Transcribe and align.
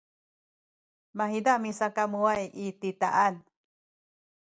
mahiza 1.17 1.53
misakamuway 1.63 2.43
i 2.63 2.65
titaan 2.79 3.35